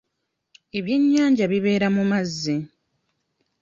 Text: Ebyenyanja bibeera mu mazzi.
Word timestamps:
Ebyenyanja 0.77 1.45
bibeera 1.51 1.87
mu 1.95 2.03
mazzi. 2.11 2.55